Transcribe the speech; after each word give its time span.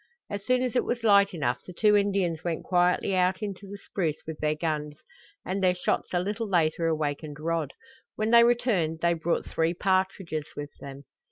As 0.31 0.43
soon 0.43 0.63
as 0.63 0.75
it 0.75 0.83
was 0.83 1.03
light 1.03 1.31
enough 1.31 1.63
the 1.63 1.73
two 1.73 1.95
Indians 1.95 2.43
went 2.43 2.63
quietly 2.63 3.15
out 3.15 3.43
into 3.43 3.69
the 3.69 3.77
spruce 3.77 4.17
with 4.25 4.39
their 4.39 4.55
guns, 4.55 4.95
and 5.45 5.61
their 5.63 5.75
shots 5.75 6.11
a 6.11 6.19
little 6.19 6.49
later 6.49 6.87
awakened 6.87 7.39
Rod. 7.39 7.73
When 8.15 8.31
they 8.31 8.43
returned 8.43 9.01
they 9.01 9.13
brought 9.13 9.45
three 9.45 9.75
partridges 9.75 10.55
with 10.55 10.71
them. 10.79 11.03